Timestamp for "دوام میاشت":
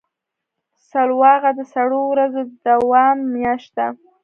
2.67-3.69